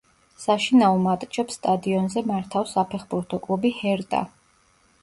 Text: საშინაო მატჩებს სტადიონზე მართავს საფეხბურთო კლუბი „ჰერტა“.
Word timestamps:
საშინაო 0.43 0.95
მატჩებს 1.03 1.59
სტადიონზე 1.59 2.25
მართავს 2.33 2.75
საფეხბურთო 2.79 3.45
კლუბი 3.47 3.75
„ჰერტა“. 3.85 4.27